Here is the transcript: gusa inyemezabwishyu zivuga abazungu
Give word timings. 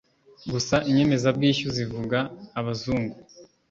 gusa 0.51 0.75
inyemezabwishyu 0.89 1.67
zivuga 1.75 2.19
abazungu 2.59 3.15